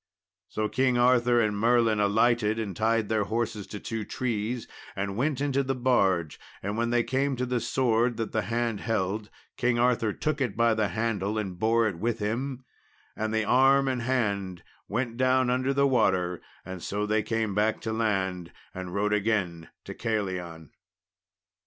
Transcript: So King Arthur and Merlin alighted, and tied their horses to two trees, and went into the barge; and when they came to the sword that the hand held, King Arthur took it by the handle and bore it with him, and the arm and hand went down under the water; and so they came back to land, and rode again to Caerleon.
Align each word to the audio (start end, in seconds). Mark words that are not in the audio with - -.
So 0.47 0.67
King 0.67 0.97
Arthur 0.97 1.39
and 1.39 1.55
Merlin 1.55 1.99
alighted, 1.99 2.57
and 2.57 2.75
tied 2.75 3.07
their 3.07 3.25
horses 3.25 3.67
to 3.67 3.79
two 3.79 4.03
trees, 4.03 4.67
and 4.95 5.15
went 5.15 5.39
into 5.39 5.61
the 5.61 5.75
barge; 5.75 6.39
and 6.63 6.75
when 6.75 6.89
they 6.89 7.03
came 7.03 7.35
to 7.35 7.45
the 7.45 7.59
sword 7.59 8.17
that 8.17 8.31
the 8.31 8.41
hand 8.41 8.79
held, 8.81 9.29
King 9.57 9.77
Arthur 9.77 10.11
took 10.11 10.41
it 10.41 10.57
by 10.57 10.73
the 10.73 10.87
handle 10.87 11.37
and 11.37 11.59
bore 11.59 11.87
it 11.87 11.99
with 11.99 12.17
him, 12.17 12.65
and 13.15 13.31
the 13.31 13.45
arm 13.45 13.87
and 13.87 14.01
hand 14.01 14.63
went 14.87 15.17
down 15.17 15.51
under 15.51 15.71
the 15.71 15.85
water; 15.85 16.41
and 16.65 16.81
so 16.81 17.05
they 17.05 17.21
came 17.21 17.53
back 17.53 17.79
to 17.81 17.93
land, 17.93 18.51
and 18.73 18.95
rode 18.95 19.13
again 19.13 19.69
to 19.85 19.93
Caerleon. 19.93 20.71